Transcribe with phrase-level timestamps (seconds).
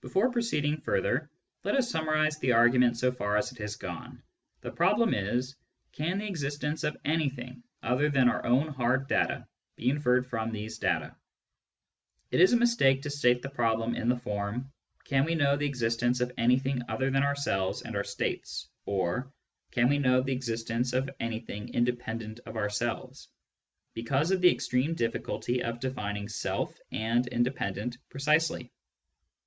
[0.00, 1.28] Before proceeding further,
[1.62, 4.22] let us summarise the argu ment so far as it has gone.
[4.62, 5.56] The problem is:"
[5.98, 9.46] Can the existence of anything other than our own hard data
[9.76, 11.14] be inferred from these data?"
[12.30, 14.72] It is a mistake to state the problem in the form:"
[15.04, 18.70] Can we know of the existence of anything other than ourselves and our states?
[18.86, 19.30] or:"
[19.72, 23.28] Can we know of the existence of anything independent of ourselves?"
[23.92, 28.70] because of the extreme difficulty of defining" self '* and" independent" precisely.